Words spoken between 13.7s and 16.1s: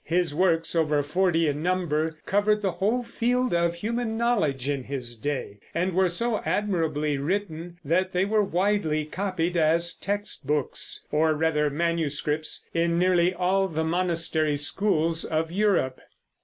monastery schools of Europe.